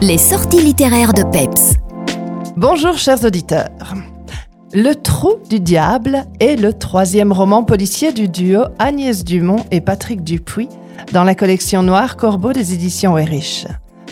[0.00, 1.74] Les sorties littéraires de Peps.
[2.56, 3.94] Bonjour chers auditeurs.
[4.72, 10.22] Le Trou du Diable est le troisième roman policier du duo Agnès Dumont et Patrick
[10.22, 10.68] Dupuis
[11.12, 13.66] dans la collection Noir Corbeau des éditions Erich.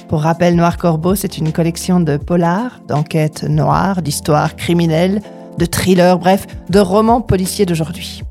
[0.08, 5.22] Pour rappel, Noir Corbeau, c'est une collection de polars, d'enquêtes noires, d'histoires criminelles,
[5.56, 8.24] de thrillers, bref, de romans policiers d'aujourd'hui.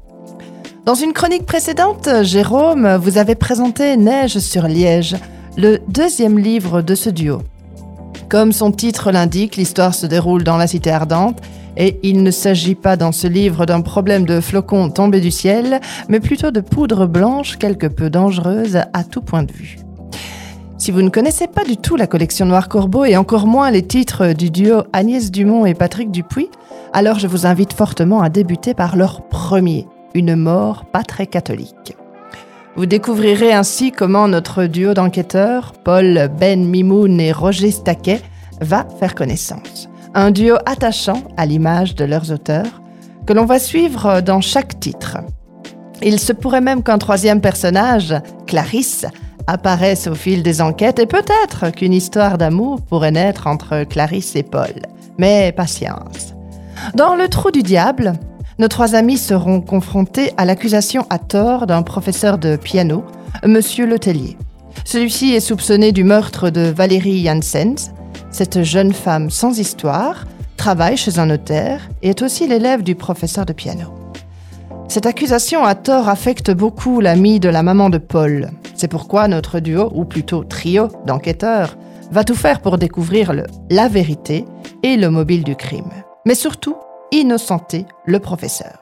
[0.86, 5.16] Dans une chronique précédente, Jérôme, vous avez présenté Neige sur Liège,
[5.58, 7.42] le deuxième livre de ce duo.
[8.30, 11.40] Comme son titre l'indique, l'histoire se déroule dans la cité ardente
[11.78, 15.80] et il ne s'agit pas dans ce livre d'un problème de flocons tombés du ciel,
[16.10, 19.78] mais plutôt de poudre blanche quelque peu dangereuse à tout point de vue.
[20.78, 23.84] Si vous ne connaissez pas du tout la collection Noir Corbeau et encore moins les
[23.84, 26.50] titres du duo Agnès Dumont et Patrick Dupuis,
[26.94, 31.96] alors je vous invite fortement à débuter par leur premier, Une mort pas très catholique.
[32.78, 38.22] Vous découvrirez ainsi comment notre duo d'enquêteurs, Paul Ben Mimoun et Roger Staquet,
[38.60, 39.88] va faire connaissance.
[40.14, 42.82] Un duo attachant à l'image de leurs auteurs,
[43.26, 45.20] que l'on va suivre dans chaque titre.
[46.02, 48.14] Il se pourrait même qu'un troisième personnage,
[48.46, 49.06] Clarisse,
[49.48, 54.44] apparaisse au fil des enquêtes et peut-être qu'une histoire d'amour pourrait naître entre Clarisse et
[54.44, 54.74] Paul.
[55.18, 56.34] Mais patience.
[56.94, 58.14] Dans Le Trou du Diable,
[58.58, 63.04] nos trois amis seront confrontés à l'accusation à tort d'un professeur de piano,
[63.46, 64.38] Monsieur Letellier.
[64.86, 67.92] Celui-ci est soupçonné du meurtre de Valérie Janssens.
[68.32, 70.26] Cette jeune femme sans histoire
[70.58, 73.94] travaille chez un notaire et est aussi l'élève du professeur de piano.
[74.88, 78.52] Cette accusation à tort affecte beaucoup l'ami de la maman de Paul.
[78.76, 81.78] C'est pourquoi notre duo, ou plutôt trio d'enquêteurs,
[82.12, 83.34] va tout faire pour découvrir
[83.70, 84.46] la vérité
[84.84, 85.92] et le mobile du crime.
[86.26, 86.76] Mais surtout,
[87.16, 88.82] innocenter le professeur.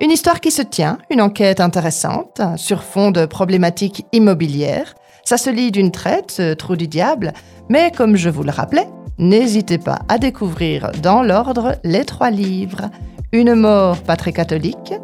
[0.00, 4.94] Une histoire qui se tient, une enquête intéressante, sur fond de problématiques immobilières.
[5.24, 7.32] Ça se lit d'une traite, trou du diable,
[7.68, 12.90] mais comme je vous le rappelais, n'hésitez pas à découvrir dans l'ordre les trois livres.
[13.30, 14.94] Une mort pas très catholique,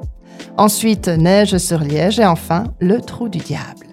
[0.56, 3.86] ensuite Neige sur Liège et enfin Le trou du diable.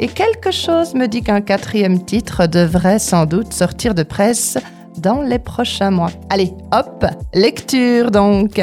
[0.00, 4.56] Et quelque chose me dit qu'un quatrième titre devrait sans doute sortir de presse
[4.98, 6.10] dans les prochains mois.
[6.30, 7.04] Allez, hop,
[7.34, 8.60] lecture donc